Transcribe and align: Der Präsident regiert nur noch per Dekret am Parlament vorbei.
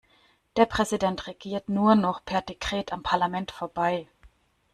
Der 0.55 0.65
Präsident 0.65 1.27
regiert 1.27 1.69
nur 1.69 1.93
noch 1.93 2.25
per 2.25 2.41
Dekret 2.41 2.91
am 2.91 3.03
Parlament 3.03 3.51
vorbei. 3.51 4.07